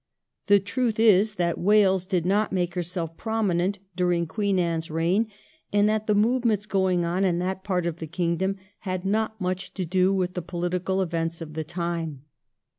[0.47, 5.27] The truth is that Wales did not make herself prominent during Queen Anne's reign,
[5.71, 9.75] and that the movements going on in that part of the kingdom had not much
[9.75, 12.23] to do with the political events of the time.